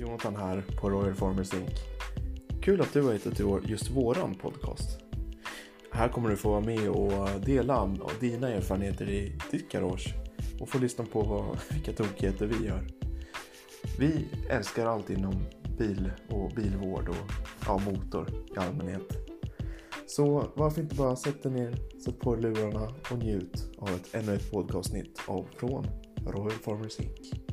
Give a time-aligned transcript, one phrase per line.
[0.00, 1.70] Jonathan här på Royal Farmers Inc.
[2.62, 4.98] Kul att du har hittat till just våran podcast.
[5.92, 10.14] Här kommer du få vara med och dela dina erfarenheter i ditt garage
[10.60, 12.86] och få lyssna på vilka tokigheter vi gör.
[13.98, 15.34] Vi älskar allt inom
[15.78, 17.32] bil och bilvård och
[17.66, 19.18] ja, motor i allmänhet.
[20.06, 24.50] Så varför inte bara sätta ner, sätt på lurarna och njut av ett ännu ett
[24.50, 25.86] podcastavsnitt av från
[26.26, 27.50] Royal Farmers Inc.